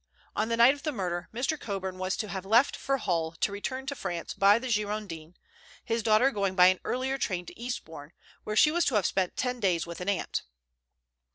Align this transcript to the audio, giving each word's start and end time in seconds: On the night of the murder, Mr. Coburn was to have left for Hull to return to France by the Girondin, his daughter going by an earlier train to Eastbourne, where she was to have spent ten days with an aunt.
On 0.35 0.49
the 0.49 0.57
night 0.57 0.73
of 0.73 0.81
the 0.81 0.91
murder, 0.91 1.29
Mr. 1.31 1.59
Coburn 1.59 1.99
was 1.99 2.17
to 2.17 2.27
have 2.27 2.43
left 2.43 2.75
for 2.75 2.97
Hull 2.97 3.33
to 3.33 3.51
return 3.51 3.85
to 3.85 3.93
France 3.93 4.33
by 4.33 4.57
the 4.57 4.67
Girondin, 4.67 5.35
his 5.85 6.01
daughter 6.01 6.31
going 6.31 6.55
by 6.55 6.69
an 6.69 6.79
earlier 6.83 7.19
train 7.19 7.45
to 7.45 7.59
Eastbourne, 7.59 8.11
where 8.43 8.55
she 8.55 8.71
was 8.71 8.83
to 8.85 8.95
have 8.95 9.05
spent 9.05 9.37
ten 9.37 9.59
days 9.59 9.85
with 9.85 10.01
an 10.01 10.09
aunt. 10.09 10.41